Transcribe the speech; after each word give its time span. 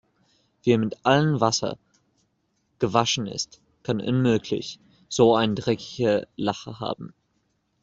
Wer 0.63 0.79
mit 0.79 1.05
allen 1.05 1.41
Wassern 1.41 1.77
gewaschen 2.79 3.27
ist, 3.27 3.61
kann 3.83 4.01
unmöglich 4.01 4.79
so 5.09 5.35
eine 5.35 5.53
dreckige 5.53 6.27
Lache 6.37 6.79
haben. 6.79 7.13